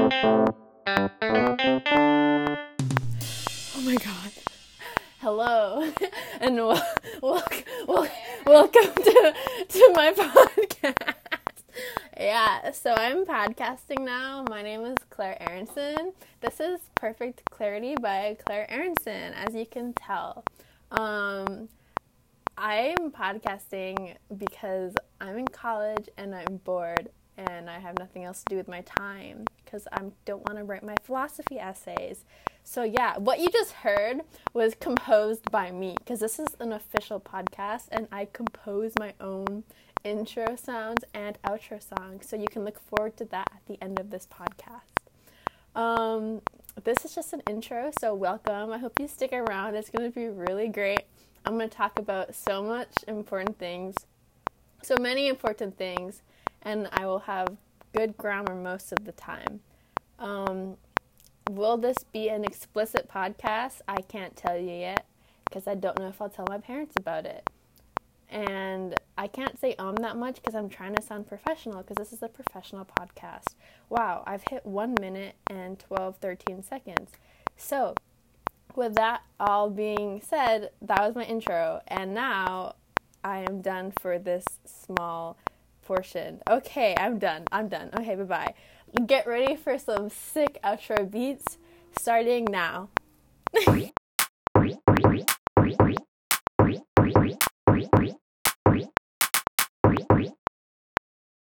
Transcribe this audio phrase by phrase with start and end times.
[0.00, 0.06] Oh
[3.84, 4.30] my god.
[5.18, 5.90] Hello
[6.40, 7.42] and wel- wel-
[7.88, 8.08] wel-
[8.46, 9.34] welcome to,
[9.68, 10.94] to my podcast.
[12.16, 14.44] Yeah, so I'm podcasting now.
[14.48, 16.12] My name is Claire Aronson.
[16.42, 20.44] This is Perfect Clarity by Claire Aronson, as you can tell.
[20.92, 21.68] Um,
[22.56, 28.50] I'm podcasting because I'm in college and I'm bored and I have nothing else to
[28.50, 32.24] do with my time because I don't want to write my philosophy essays.
[32.64, 34.20] So, yeah, what you just heard
[34.52, 39.64] was composed by me because this is an official podcast and I compose my own
[40.04, 42.28] intro sounds and outro songs.
[42.28, 44.98] So, you can look forward to that at the end of this podcast.
[45.74, 46.42] Um,
[46.82, 48.72] this is just an intro, so welcome.
[48.72, 49.74] I hope you stick around.
[49.76, 51.04] It's going to be really great.
[51.46, 53.94] I'm going to talk about so much important things,
[54.82, 56.22] so many important things,
[56.62, 57.56] and I will have
[57.96, 59.60] good grammar most of the time.
[60.18, 60.76] Um,
[61.50, 63.80] will this be an explicit podcast?
[63.88, 65.06] I can't tell you yet
[65.44, 67.48] because I don't know if I'll tell my parents about it.
[68.30, 72.12] And I can't say um that much because I'm trying to sound professional because this
[72.12, 73.54] is a professional podcast.
[73.88, 77.12] Wow, I've hit 1 minute and 12, 13 seconds.
[77.56, 77.94] So,
[78.76, 81.80] with that all being said, that was my intro.
[81.88, 82.74] And now
[83.24, 85.38] I am done for this small
[85.88, 86.40] portion.
[86.50, 87.44] Okay, I'm done.
[87.50, 87.88] I'm done.
[87.98, 88.54] Okay, bye bye.
[89.06, 91.56] Get ready for some sick outro beats
[91.98, 92.90] starting now.